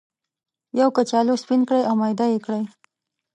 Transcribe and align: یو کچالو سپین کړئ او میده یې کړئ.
یو 0.79 0.89
کچالو 0.97 1.33
سپین 1.43 1.61
کړئ 1.69 1.83
او 1.89 1.95
میده 2.01 2.25
یې 2.33 2.39
کړئ. 2.45 2.63